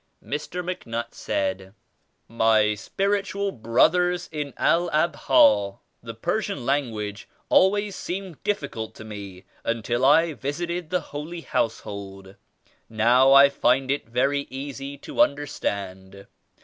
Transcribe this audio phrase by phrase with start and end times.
[0.25, 0.65] Mr.
[0.65, 1.75] MacNutt said,
[2.27, 9.03] "My spirit ual brothers in E1 AbhaI The Persian lan guage always seemed difficult to
[9.03, 12.35] me until I visited the Holy Household.
[12.89, 16.25] Now I find it very easy to understand.